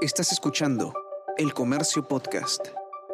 [0.00, 0.94] Estás escuchando
[1.36, 2.68] El Comercio Podcast.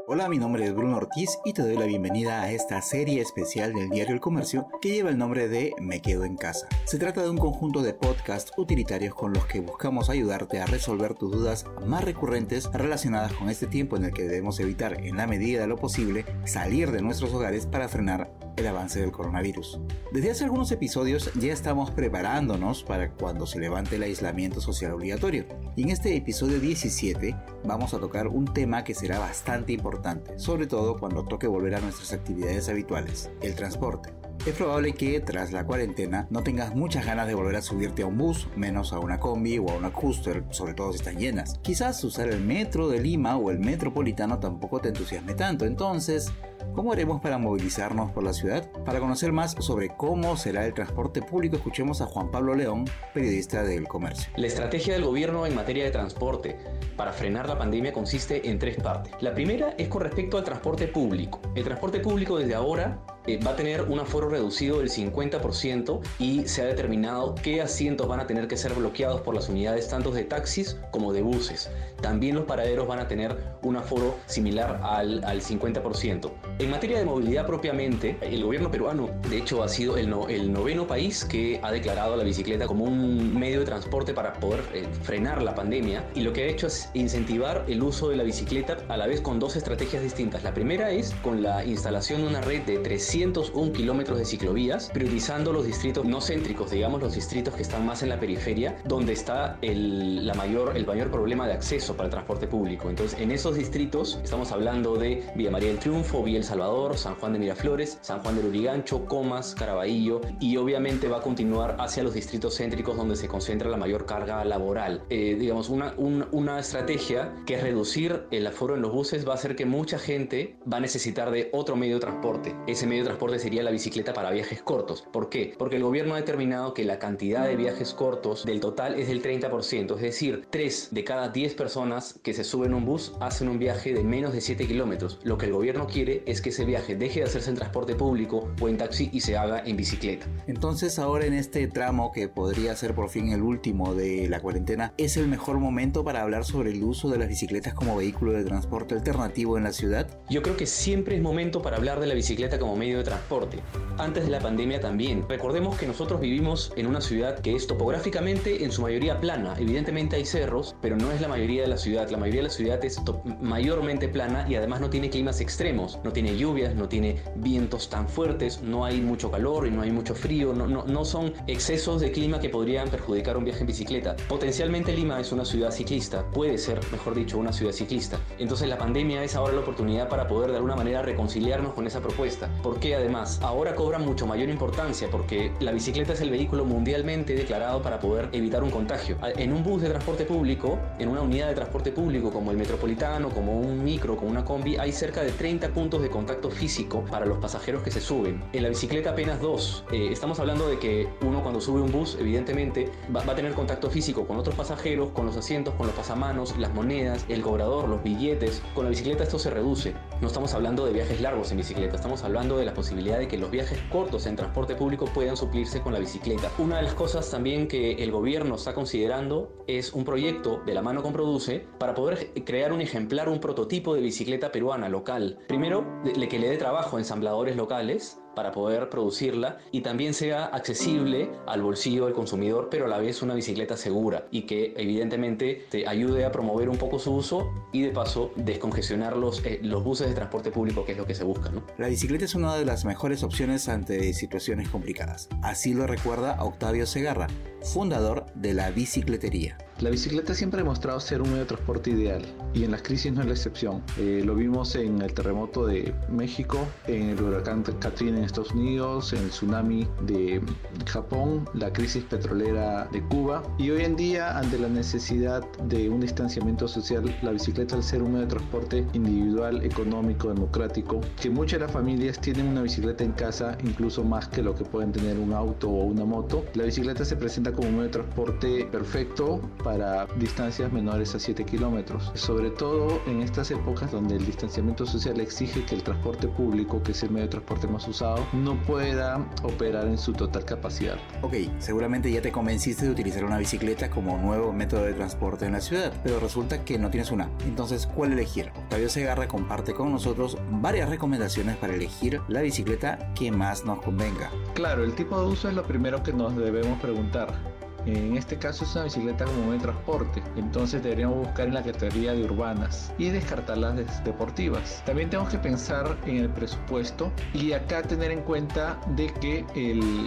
[0.07, 3.73] Hola, mi nombre es Bruno Ortiz y te doy la bienvenida a esta serie especial
[3.73, 6.69] del diario El Comercio que lleva el nombre de Me Quedo en Casa.
[6.85, 11.15] Se trata de un conjunto de podcasts utilitarios con los que buscamos ayudarte a resolver
[11.15, 15.27] tus dudas más recurrentes relacionadas con este tiempo en el que debemos evitar en la
[15.27, 19.81] medida de lo posible salir de nuestros hogares para frenar el avance del coronavirus.
[20.13, 25.47] Desde hace algunos episodios ya estamos preparándonos para cuando se levante el aislamiento social obligatorio.
[25.77, 30.67] Y en este episodio 17 vamos a tocar un tema que será bastante importante, sobre
[30.67, 34.13] todo cuando toque volver a nuestras actividades habituales, el transporte.
[34.47, 38.07] Es probable que tras la cuarentena no tengas muchas ganas de volver a subirte a
[38.07, 41.59] un bus, menos a una combi o a una coaster, sobre todo si están llenas.
[41.63, 46.31] Quizás usar el metro de Lima o el metropolitano tampoco te entusiasme tanto, entonces
[46.75, 48.69] ¿Cómo haremos para movilizarnos por la ciudad?
[48.85, 53.63] Para conocer más sobre cómo será el transporte público, escuchemos a Juan Pablo León, periodista
[53.63, 54.33] del Comercio.
[54.35, 56.59] La estrategia del gobierno en materia de transporte
[56.97, 59.13] para frenar la pandemia consiste en tres partes.
[59.21, 61.41] La primera es con respecto al transporte público.
[61.55, 66.47] El transporte público desde ahora eh, va a tener un aforo reducido del 50% y
[66.47, 70.11] se ha determinado qué asientos van a tener que ser bloqueados por las unidades tanto
[70.11, 71.71] de taxis como de buses.
[72.03, 76.31] También los paraderos van a tener un aforo similar al, al 50%.
[76.59, 80.87] En materia de movilidad propiamente, el gobierno peruano de hecho ha sido el, el noveno
[80.87, 85.43] país que ha declarado la bicicleta como un medio de transporte para poder eh, frenar
[85.43, 88.99] la pandemia y lo que ha hecho es incentivar el uso de la bicicleta a
[88.99, 90.45] la vez con dos estrategias distintas.
[90.45, 94.91] La primera es con la instalación de una red de 300 301 kilómetros de ciclovías,
[94.93, 99.13] priorizando los distritos no céntricos, digamos los distritos que están más en la periferia, donde
[99.13, 102.91] está el, la mayor, el mayor problema de acceso para el transporte público.
[102.91, 107.15] Entonces, en esos distritos estamos hablando de Villa María del Triunfo, Villa El Salvador, San
[107.15, 112.03] Juan de Miraflores, San Juan del Urigancho, Comas, Caraballo y obviamente va a continuar hacia
[112.03, 115.05] los distritos céntricos donde se concentra la mayor carga laboral.
[115.09, 119.37] Eh, digamos, una, una estrategia que es reducir el aforo en los buses va a
[119.37, 122.57] hacer que mucha gente va a necesitar de otro medio de transporte.
[122.67, 125.07] Ese medio transporte sería la bicicleta para viajes cortos.
[125.13, 125.55] ¿Por qué?
[125.59, 129.23] Porque el gobierno ha determinado que la cantidad de viajes cortos del total es del
[129.23, 133.49] 30%, es decir, 3 de cada 10 personas que se suben a un bus hacen
[133.49, 135.19] un viaje de menos de 7 kilómetros.
[135.23, 138.49] Lo que el gobierno quiere es que ese viaje deje de hacerse en transporte público
[138.61, 140.27] o en taxi y se haga en bicicleta.
[140.47, 144.93] Entonces ahora en este tramo que podría ser por fin el último de la cuarentena,
[144.99, 148.45] ¿es el mejor momento para hablar sobre el uso de las bicicletas como vehículo de
[148.45, 150.09] transporte alternativo en la ciudad?
[150.31, 153.61] Yo creo que siempre es momento para hablar de la bicicleta como medio de transporte.
[153.99, 155.25] Antes de la pandemia también.
[155.29, 159.55] Recordemos que nosotros vivimos en una ciudad que es topográficamente en su mayoría plana.
[159.59, 162.09] Evidentemente hay cerros, pero no es la mayoría de la ciudad.
[162.11, 163.01] La mayoría de la ciudad es
[163.41, 165.99] mayormente plana y además no tiene climas extremos.
[166.05, 169.91] No tiene lluvias, no tiene vientos tan fuertes, no hay mucho calor y no hay
[169.91, 170.53] mucho frío.
[170.53, 174.17] No, no, no son excesos de clima que podrían perjudicar un viaje en bicicleta.
[174.29, 178.19] Potencialmente Lima es una ciudad ciclista, puede ser, mejor dicho, una ciudad ciclista.
[178.39, 182.01] Entonces la pandemia es ahora la oportunidad para poder de alguna manera reconciliarnos con esa
[182.01, 182.49] propuesta.
[182.63, 187.35] ¿Por qué además ahora cobra mucho mayor importancia porque la bicicleta es el vehículo mundialmente
[187.35, 189.17] declarado para poder evitar un contagio.
[189.39, 193.31] En un bus de transporte público, en una unidad de transporte público como el metropolitano,
[193.31, 197.25] como un micro, como una combi, hay cerca de 30 puntos de contacto físico para
[197.25, 198.45] los pasajeros que se suben.
[198.53, 199.85] En la bicicleta apenas dos.
[199.91, 203.89] Eh, estamos hablando de que uno cuando sube un bus, evidentemente, va a tener contacto
[203.89, 208.03] físico con otros pasajeros, con los asientos, con los pasamanos, las monedas, el cobrador, los
[208.03, 208.61] billetes.
[208.75, 209.95] Con la bicicleta esto se reduce.
[210.25, 213.37] No estamos hablando de viajes largos en bicicleta, estamos hablando de la posibilidad de que
[213.37, 216.51] los viajes cortos en transporte público puedan suplirse con la bicicleta.
[216.57, 220.81] Una de las cosas también que el gobierno está considerando es un proyecto de la
[220.81, 225.41] mano con Produce para poder crear un ejemplar, un prototipo de bicicleta peruana local.
[225.47, 231.31] Primero, que le dé trabajo a ensambladores locales para poder producirla y también sea accesible
[231.47, 235.87] al bolsillo del consumidor, pero a la vez una bicicleta segura y que evidentemente te
[235.87, 240.09] ayude a promover un poco su uso y de paso descongestionar los, eh, los buses
[240.09, 241.51] de transporte público, que es lo que se busca.
[241.51, 241.63] ¿no?
[241.79, 245.29] La bicicleta es una de las mejores opciones ante situaciones complicadas.
[245.43, 247.29] Así lo recuerda Octavio Segarra,
[247.63, 249.59] fundador de la bicicletería.
[249.81, 252.23] La bicicleta siempre ha demostrado ser un medio de transporte ideal
[252.55, 253.83] y en las crisis no es la excepción.
[253.99, 259.13] Eh, lo vimos en el terremoto de México, en el huracán Katrina en Estados Unidos,
[259.13, 260.41] en el tsunami de
[260.87, 266.01] Japón, la crisis petrolera de Cuba y hoy en día ante la necesidad de un
[266.01, 271.59] distanciamiento social, la bicicleta al ser un medio de transporte individual, económico, democrático, que muchas
[271.59, 275.19] de las familias tienen una bicicleta en casa incluso más que lo que pueden tener
[275.19, 276.45] un auto o una moto.
[276.55, 281.45] La bicicleta se presenta como un medio de transporte perfecto para distancias menores a 7
[281.45, 282.13] kilómetros.
[282.15, 286.93] Sobre todo en estas épocas donde el distanciamiento social exige que el transporte público, que
[286.93, 290.97] es el medio de transporte más usado, no pueda operar en su total capacidad.
[291.23, 295.53] Ok, seguramente ya te convenciste de utilizar una bicicleta como nuevo método de transporte en
[295.53, 297.31] la ciudad, pero resulta que no tienes una.
[297.47, 298.53] Entonces, ¿cuál elegir?
[298.57, 304.31] Octavio Segarra comparte con nosotros varias recomendaciones para elegir la bicicleta que más nos convenga.
[304.55, 307.54] Claro, el tipo de uso es lo primero que nos debemos preguntar.
[307.87, 311.63] En este caso es una bicicleta como medio de transporte, entonces deberíamos buscar en la
[311.63, 314.83] categoría de urbanas y descartar las deportivas.
[314.87, 319.45] También tenemos que pensar en el presupuesto y acá tener en cuenta de que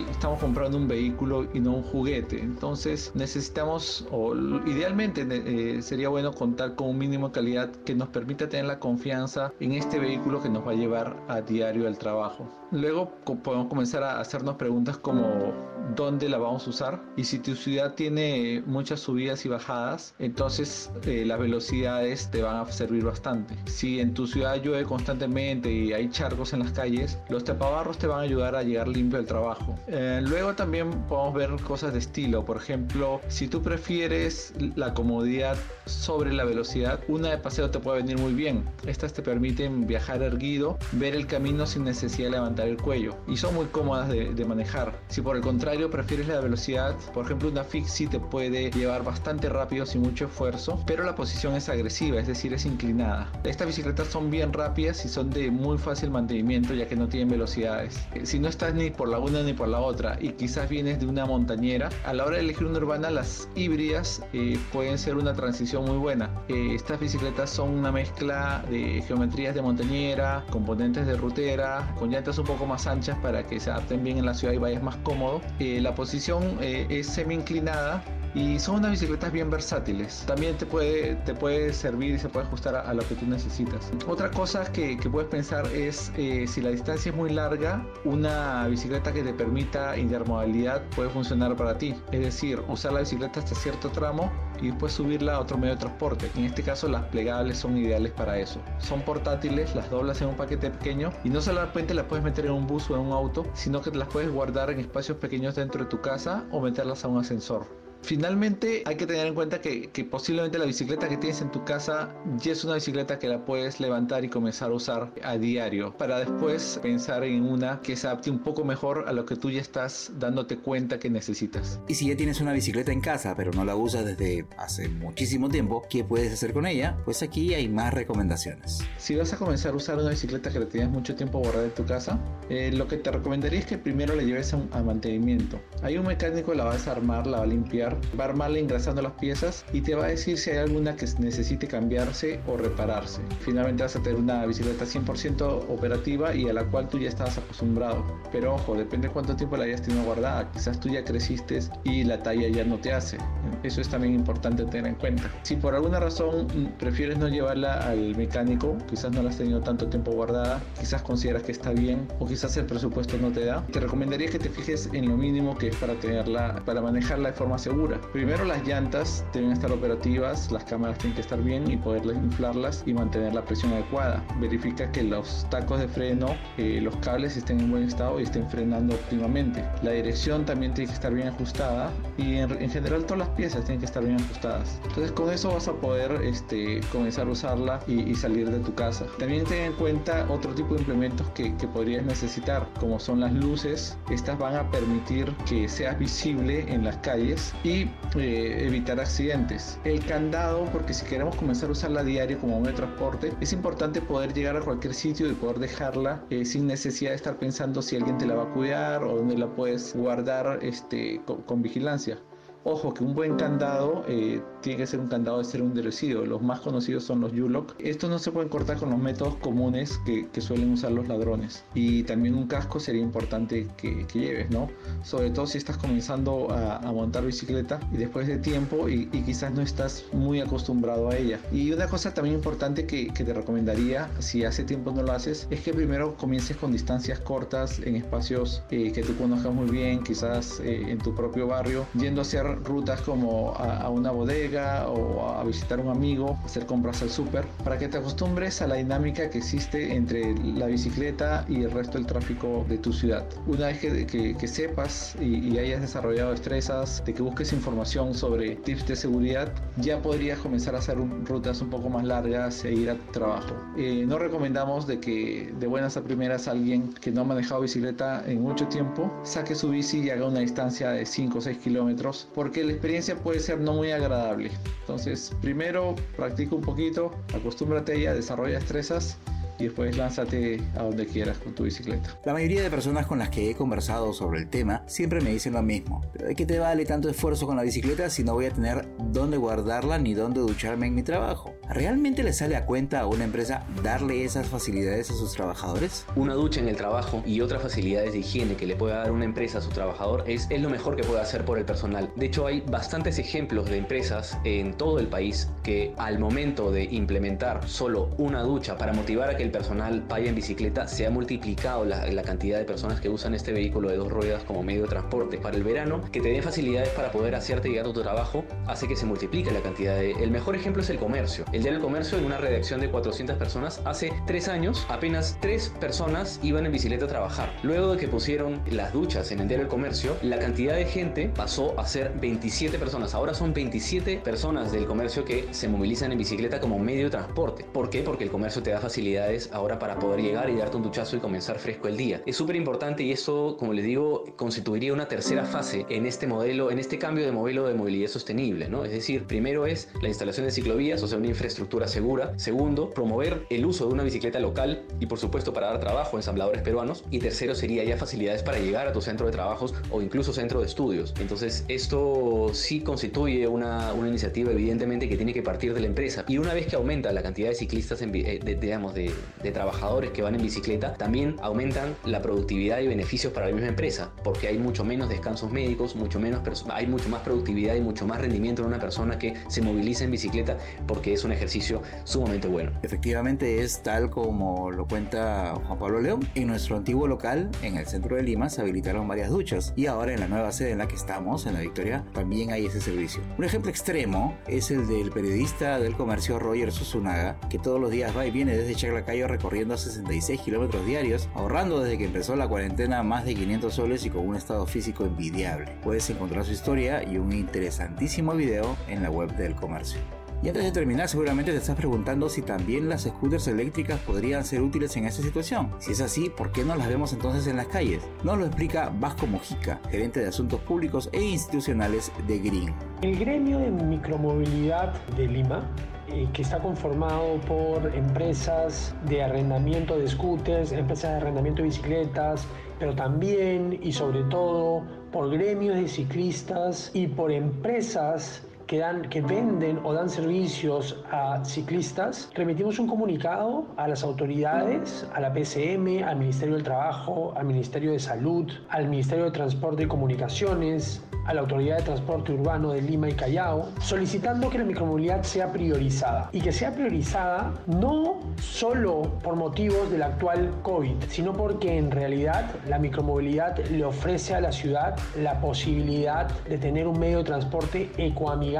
[0.09, 4.35] estamos comprando un vehículo y no un juguete, entonces necesitamos o
[4.65, 8.79] idealmente eh, sería bueno contar con un mínimo de calidad que nos permita tener la
[8.79, 12.47] confianza en este vehículo que nos va a llevar a diario al trabajo.
[12.71, 13.11] Luego
[13.43, 15.53] podemos comenzar a hacernos preguntas como
[15.95, 20.89] dónde la vamos a usar y si tu ciudad tiene muchas subidas y bajadas, entonces
[21.05, 23.55] eh, las velocidades te van a servir bastante.
[23.65, 28.07] Si en tu ciudad llueve constantemente y hay charcos en las calles, los tapabarros te
[28.07, 29.77] van a ayudar a llegar limpio al trabajo.
[29.87, 35.57] Eh, luego también podemos ver cosas de estilo, por ejemplo, si tú prefieres la comodidad
[35.85, 38.63] sobre la velocidad, una de paseo te puede venir muy bien.
[38.85, 43.35] Estas te permiten viajar erguido, ver el camino sin necesidad de levantar el cuello y
[43.35, 44.97] son muy cómodas de, manejar.
[45.09, 49.85] Si por el contrario prefieres la velocidad, por ejemplo fixie te puede llevar bastante rápido
[49.85, 53.31] sin mucho esfuerzo, pero la posición es agresiva, es decir, es inclinada.
[53.43, 57.29] Estas bicicletas son bien rápidas y son de muy fácil mantenimiento ya que no tienen
[57.29, 57.99] velocidades.
[58.13, 60.99] Eh, si no estás ni por la una ni por la otra y quizás vienes
[60.99, 65.15] de una montañera, a la hora de elegir una urbana las híbridas eh, pueden ser
[65.15, 66.29] una transición muy buena.
[66.47, 72.37] Eh, estas bicicletas son una mezcla de geometrías de montañera, componentes de rutera, con llantas
[72.37, 74.97] un poco más anchas para que se adapten bien en la ciudad y vayas más
[74.97, 75.41] cómodo.
[75.59, 80.23] Eh, la posición eh, es semi inclinada y son unas bicicletas bien versátiles.
[80.27, 83.91] También te puede, te puede servir y se puede ajustar a, lo que tú necesitas.
[84.07, 88.67] Otra cosa que, que puedes pensar es eh, si la distancia es muy larga, una
[88.67, 91.95] bicicleta que te permita intermodalidad puede funcionar para ti.
[92.11, 94.31] Es decir, usar la bicicleta hasta cierto tramo
[94.61, 96.31] y después subirla a otro medio de transporte.
[96.35, 98.61] En este caso las plegables son ideales para eso.
[98.79, 102.53] Son portátiles, las doblas en un paquete pequeño y no solamente las puedes meter en
[102.53, 105.83] un bus o en un auto, sino que las puedes guardar en espacios pequeños dentro
[105.83, 107.86] de tu casa o meterlas a un ascensor.
[108.01, 112.13] Finalmente hay que tener en cuenta que, posiblemente la bicicleta que tienes en tu casa
[112.37, 116.19] ya es una bicicleta que la puedes levantar y comenzar a usar a diario para
[116.19, 119.61] después pensar en una que se adapte un poco mejor a lo que tú ya
[119.61, 121.79] estás dándote cuenta que necesitas.
[121.87, 125.49] Y si ya tienes una bicicleta en casa pero no la usas desde hace muchísimo
[125.49, 126.97] tiempo, ¿qué puedes hacer con ella?
[127.05, 128.79] Pues aquí hay más recomendaciones.
[128.97, 131.73] Si vas a comenzar a usar una bicicleta que la tienes mucho tiempo guardada en
[131.73, 135.59] tu casa, eh, lo que te recomendaría es que primero la lleves a, a mantenimiento.
[135.81, 137.86] Hay un mecánico la va a desarmar, la va a limpiar
[138.19, 141.05] va a armarla engrasando las piezas y te va a decir si hay alguna que
[141.19, 143.21] necesite cambiarse o repararse.
[143.39, 147.37] Finalmente vas a tener una bicicleta 100% operativa y a la cual tú ya estabas
[147.37, 148.05] acostumbrado.
[148.31, 150.51] Pero ojo, depende cuánto tiempo la hayas tenido guardada.
[150.51, 153.17] Quizás tú ya creciste y la talla ya no te hace.
[153.63, 155.31] Eso es también importante tener en cuenta.
[155.43, 156.47] Si por alguna razón
[156.77, 161.43] prefieres no llevarla al mecánico, quizás no la has tenido tanto tiempo guardada, quizás consideras
[161.43, 164.89] que está bien o quizás el presupuesto no te da, te recomendaría que te fijes
[164.93, 167.76] en lo mínimo que es para tenerla, para manejarla de forma segura
[168.11, 172.83] Primero las llantas deben estar operativas, las cámaras tienen que estar bien y poder inflarlas
[172.87, 174.25] y mantener la presión adecuada.
[174.39, 178.49] Verifica que los tacos de freno, eh, los cables estén en buen estado y estén
[178.49, 179.63] frenando óptimamente.
[179.83, 183.79] La dirección también tiene que estar bien ajustada y en, general todas las piezas tienen
[183.79, 184.79] que estar bien ajustadas.
[184.87, 189.05] Entonces con eso vas a poder este, comenzar a usarla y, salir de tu casa.
[189.19, 193.31] También ten en cuenta otro tipo de implementos que, que podrías necesitar como son las
[193.31, 193.95] luces.
[194.09, 199.77] Estas van a permitir que seas visible en las calles y eh, evitar accidentes.
[199.83, 204.01] El candado, porque si queremos comenzar a usarla diario como medio de transporte, es importante
[204.01, 207.97] poder llegar a cualquier sitio y poder dejarla eh, sin necesidad de estar pensando si
[207.97, 212.17] alguien te la va a cuidar o dónde la puedes guardar este, con vigilancia.
[212.63, 216.25] Ojo que un buen candado eh, tiene que ser un candado de ser endurecido.
[216.25, 217.75] Los más conocidos son los U-Lock.
[217.79, 221.63] Estos no se pueden cortar con los métodos comunes que, suelen usar los ladrones.
[221.73, 224.69] Y también un casco sería importante que, lleves, ¿no?
[225.03, 229.61] Sobre todo si estás comenzando a, montar bicicleta y después de tiempo y, quizás no
[229.61, 231.39] estás muy acostumbrado a ella.
[231.51, 235.61] Y una cosa también importante que, te recomendaría, si hace tiempo no lo haces, es
[235.61, 240.59] que primero comiences con distancias cortas en espacios eh, que tú conozcas muy bien, quizás
[240.61, 245.43] eh, en tu propio barrio, yendo a hacer rutas como a, una bodega o a
[245.43, 249.37] visitar un amigo, hacer compras al súper, para que te acostumbres a la dinámica que
[249.37, 253.25] existe entre la bicicleta y el resto del tráfico de tu ciudad.
[253.45, 258.87] Una vez que, sepas y, y, hayas desarrollado destrezas, de que busques información sobre tips
[258.87, 262.95] de seguridad, ya podrías comenzar a hacer rutas un poco más largas e ir a
[263.11, 263.55] trabajo.
[263.77, 268.23] Eh, no recomendamos de que de buenas a primeras alguien que no ha manejado bicicleta
[268.25, 272.27] en mucho tiempo saque su bici y haga una distancia de 5 o 6 kilómetros
[272.37, 274.51] porque la experiencia puede ser no muy agradable.
[274.81, 279.17] Entonces, primero practica un poquito, acostúmbrate a ella, desarrolla destrezas
[279.57, 282.17] y después lánzate a donde quieras con tu bicicleta.
[282.25, 285.53] La mayoría de personas con las que he conversado sobre el tema siempre me dicen
[285.53, 286.01] lo mismo.
[286.13, 288.87] ¿Pero de qué te vale tanto esfuerzo con la bicicleta si no voy a tener
[288.99, 291.55] dónde guardarla ni dónde ducharme en mi trabajo?
[291.69, 296.05] ¿Realmente le sale a cuenta a una empresa darle esas facilidades a sus trabajadores?
[296.15, 299.25] Una ducha en el trabajo y otras facilidades de higiene que le pueda dar una
[299.25, 302.11] empresa a su trabajador es, es lo mejor que puede hacer por el personal.
[302.15, 306.83] De hecho, hay bastantes ejemplos de empresas en todo el país que al momento de
[306.83, 311.09] implementar solo una ducha para motivar a que el personal vaya en bicicleta, se ha
[311.09, 314.89] multiplicado la, cantidad de personas que usan este vehículo de dos ruedas como medio de
[314.89, 315.37] transporte.
[315.37, 318.87] Para el verano, que te den facilidades para poder hacerte llegar a tu trabajo, hace
[318.87, 320.11] que se multiplique la cantidad de...
[320.11, 321.45] El mejor ejemplo es el comercio.
[321.53, 325.71] El día del comercio, en una redacción de 400 personas, hace tres años apenas tres
[325.79, 327.49] personas iban en bicicleta a trabajar.
[327.63, 331.29] Luego de que pusieron las duchas en el día del comercio, la cantidad de gente
[331.33, 333.13] pasó a ser 27 personas.
[333.13, 337.63] Ahora son 27 personas del comercio que se movilizan en bicicleta como medio de transporte.
[337.63, 338.01] ¿Por qué?
[338.01, 341.19] Porque el comercio te da facilidades ahora para poder llegar y darte un duchazo y
[341.19, 342.21] comenzar fresco el día.
[342.25, 346.71] Es súper importante y eso, como les digo, constituiría una tercera fase en este modelo,
[346.71, 348.85] en este cambio de modelo de movilidad sostenible, ¿no?
[348.85, 352.33] Es decir, primero es la instalación de ciclovías, o sea, una infraestructura segura.
[352.37, 356.19] Segundo, promover el uso de una bicicleta local y, por supuesto, para dar trabajo a
[356.19, 357.03] ensambladores peruanos.
[357.11, 360.59] Y tercero sería ya facilidades para llegar a tu centro de trabajos o incluso centro
[360.59, 361.13] de estudios.
[361.19, 366.25] Entonces, esto sí constituye una, una iniciativa, evidentemente, que tiene que partir de la empresa.
[366.27, 369.11] Y una vez que aumenta la cantidad de ciclistas, eh, digamos, de,
[369.43, 373.69] de trabajadores que van en bicicleta, también aumentan la productividad y beneficios para la misma
[373.69, 378.05] empresa, porque hay mucho menos descansos médicos, mucho menos hay mucho más productividad y mucho
[378.05, 382.47] más rendimiento en una persona que se moviliza en bicicleta porque es un ejercicio sumamente
[382.47, 382.71] bueno.
[382.83, 386.27] Efectivamente es tal como lo cuenta Juan Pablo León.
[386.35, 390.13] En nuestro antiguo local, en el centro de Lima, se habilitaron varias duchas y ahora
[390.13, 393.21] en la nueva sede en la que estamos, en la Victoria, también hay ese servicio.
[393.37, 398.15] Un ejemplo extremo es el del periodista del comercio Roger Susunaga, que todos los días
[398.15, 403.01] va y viene desde Chaclacayo recorriendo 66 kilómetros diarios, ahorrando desde que empezó la cuarentena
[403.03, 405.77] más de 500 soles y con un estado físico envidiable.
[405.81, 410.16] Puedes encontrar su historia y un interesantísimo video en la web del comercio.
[410.43, 414.61] Y antes de terminar, seguramente te estás preguntando si también las scooters eléctricas podrían ser
[414.61, 415.71] útiles en esta situación.
[415.79, 418.03] Si es así, ¿por qué no las vemos entonces en las calles?
[418.23, 422.73] Nos lo explica Vasco Mojica, gerente de Asuntos Públicos e Institucionales de Green.
[423.01, 425.67] El gremio de micromovilidad de Lima
[426.09, 432.47] eh, que está conformado por empresas de arrendamiento de scooters, empresas de arrendamiento de bicicletas,
[432.79, 439.21] pero también y sobre todo por gremios de ciclistas y por empresas que, dan, que
[439.21, 446.03] venden o dan servicios a ciclistas, remitimos un comunicado a las autoridades, a la PCM,
[446.03, 451.33] al Ministerio del Trabajo, al Ministerio de Salud, al Ministerio de Transporte y Comunicaciones, a
[451.33, 456.29] la Autoridad de Transporte Urbano de Lima y Callao, solicitando que la micromovilidad sea priorizada.
[456.31, 462.45] Y que sea priorizada no solo por motivos del actual COVID, sino porque en realidad
[462.67, 467.91] la micromovilidad le ofrece a la ciudad la posibilidad de tener un medio de transporte
[467.97, 468.56] ecoamigable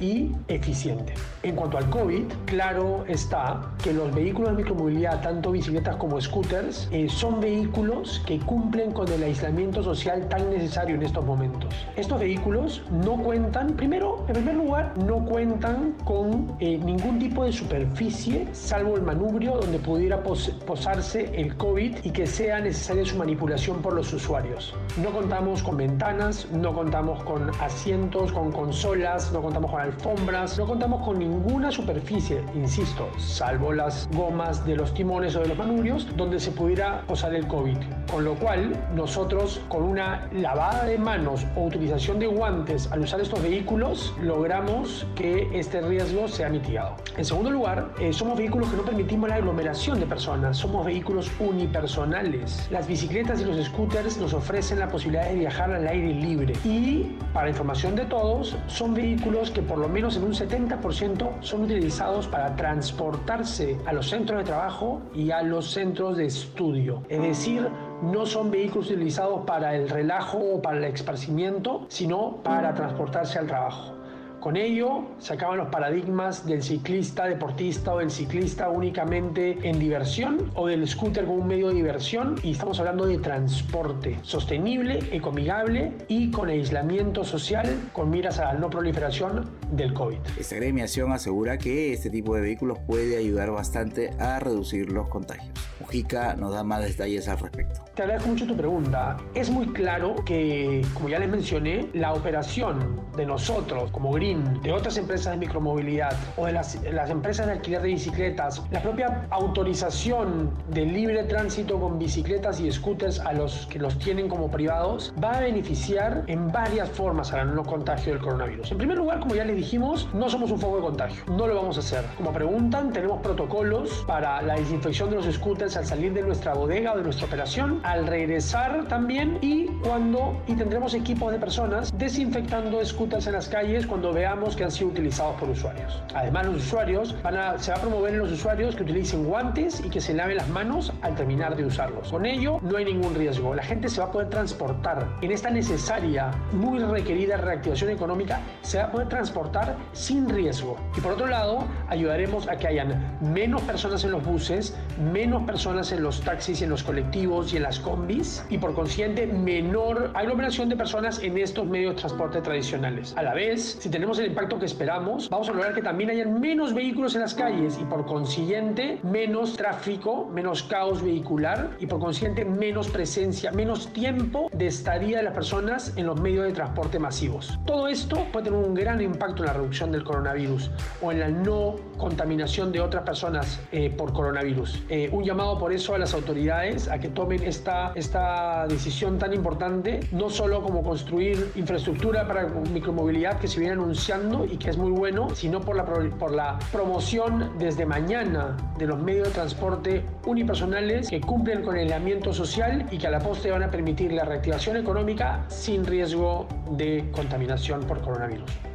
[0.00, 1.14] y eficiente.
[1.42, 6.88] En cuanto al COVID, claro está que los vehículos de micromovilidad, tanto bicicletas como scooters,
[6.90, 11.74] eh, son vehículos que cumplen con el aislamiento social tan necesario en estos momentos.
[11.96, 17.52] Estos vehículos no cuentan, primero, en primer lugar, no cuentan con eh, ningún tipo de
[17.52, 23.80] superficie, salvo el manubrio donde pudiera posarse el COVID y que sea necesaria su manipulación
[23.80, 24.74] por los usuarios.
[25.02, 30.66] No contamos con ventanas, no contamos con asientos, con consolas, no contamos con alfombras, no
[30.66, 36.06] contamos con ninguna superficie, insisto, salvo las gomas de los timones o de los manubrios,
[36.16, 37.76] donde se pudiera posar el COVID.
[38.10, 43.20] Con lo cual, nosotros con una lavada de manos o utilización de guantes al usar
[43.20, 46.96] estos vehículos, logramos que este riesgo sea mitigado.
[47.16, 51.30] En segundo lugar, eh, somos vehículos que no permitimos la aglomeración de personas, somos vehículos
[51.38, 52.68] unipersonales.
[52.70, 57.16] Las bicicletas y los scooters nos ofrecen la posibilidad de viajar al aire libre y,
[57.32, 61.62] para información de todos, son vehículos vehículos que por lo menos en un 70% son
[61.62, 67.02] utilizados para transportarse a los centros de trabajo y a los centros de estudio.
[67.08, 67.68] Es decir,
[68.02, 73.46] no son vehículos utilizados para el relajo o para el esparcimiento, sino para transportarse al
[73.46, 73.97] trabajo.
[74.40, 80.52] Con ello se acaban los paradigmas del ciclista deportista o del ciclista únicamente en diversión
[80.54, 85.92] o del scooter como un medio de diversión y estamos hablando de transporte sostenible, ecomigable
[86.06, 90.18] y con aislamiento social con miras a la no proliferación del COVID.
[90.38, 95.67] Esta gremiación asegura que este tipo de vehículos puede ayudar bastante a reducir los contagios.
[95.80, 97.80] Mujica nos da más detalles al respecto.
[97.94, 99.16] Te agradezco mucho tu pregunta.
[99.34, 104.72] Es muy claro que, como ya les mencioné, la operación de nosotros como Green de
[104.72, 109.26] otras empresas de micromovilidad o de las, las empresas de alquiler de bicicletas, la propia
[109.30, 115.12] autorización de libre tránsito con bicicletas y scooters a los que los tienen como privados
[115.22, 118.72] va a beneficiar en varias formas al no contagio del coronavirus.
[118.72, 121.56] En primer lugar, como ya les dijimos, no somos un foco de contagio, no lo
[121.56, 122.04] vamos a hacer.
[122.16, 126.92] Como preguntan, tenemos protocolos para la desinfección de los scooters al salir de nuestra bodega
[126.92, 132.84] o de nuestra operación, al regresar también y cuando y tendremos equipos de personas desinfectando
[132.84, 136.02] scooters en las calles cuando veamos que han sido utilizados por usuarios.
[136.14, 139.82] Además, los usuarios van a, se va a promover en los usuarios que utilicen guantes
[139.84, 142.10] y que se laven las manos al terminar de usarlos.
[142.10, 143.54] Con ello, no hay ningún riesgo.
[143.54, 148.78] La gente se va a poder transportar en esta necesaria, muy requerida reactivación económica, se
[148.78, 150.76] va a poder transportar sin riesgo.
[150.96, 154.76] Y por otro lado, ayudaremos a que hayan menos personas en los buses,
[155.12, 159.26] menos personas en los taxis, en los colectivos y en las combis, y por consiguiente,
[159.26, 163.12] menor aglomeración de personas en estos medios de transporte tradicionales.
[163.16, 166.40] A la vez, si tenemos el impacto que esperamos, vamos a lograr que también hayan
[166.40, 171.98] menos vehículos en las calles y por consiguiente menos tráfico, menos caos vehicular y por
[171.98, 177.00] consiguiente menos presencia, menos tiempo de estadía de las personas en los medios de transporte
[177.00, 177.58] masivos.
[177.66, 180.70] Todo esto puede tener un gran impacto en la reducción del coronavirus
[181.02, 184.84] o en la no contaminación de otras personas eh, por coronavirus.
[184.88, 189.32] Eh, un llamado por eso a las autoridades a que tomen esta, esta decisión tan
[189.32, 194.76] importante, no solo como construir infraestructura para micromovilidad que se viene anunciando, y que es
[194.76, 200.04] muy bueno, sino por la, por la promoción desde mañana de los medios de transporte
[200.26, 204.12] unipersonales que cumplen con el aislamiento social y que a la postre van a permitir
[204.12, 208.67] la reactivación económica sin riesgo de contaminación por coronavirus.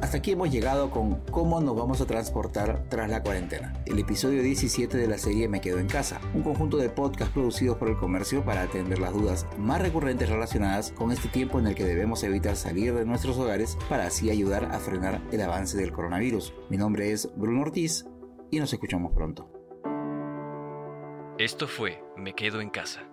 [0.00, 3.74] Hasta aquí hemos llegado con cómo nos vamos a transportar tras la cuarentena.
[3.84, 7.76] El episodio 17 de la serie Me Quedo en Casa, un conjunto de podcasts producidos
[7.76, 11.74] por el comercio para atender las dudas más recurrentes relacionadas con este tiempo en el
[11.74, 15.92] que debemos evitar salir de nuestros hogares para así ayudar a frenar el avance del
[15.92, 16.54] coronavirus.
[16.70, 18.06] Mi nombre es Bruno Ortiz
[18.50, 19.50] y nos escuchamos pronto.
[21.38, 23.09] Esto fue Me Quedo en Casa